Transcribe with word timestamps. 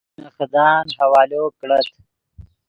نے 0.19 0.27
خدان 0.37 0.85
حوالو 0.99 1.43
کڑت 1.57 1.87